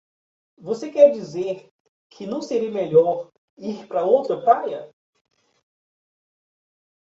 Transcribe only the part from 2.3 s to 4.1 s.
seria melhor ir para